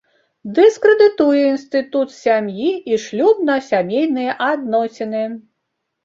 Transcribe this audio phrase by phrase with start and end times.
[0.59, 5.21] Дыскрэдытуе інстытут сям'і і шлюбна-сямейныя адносіны.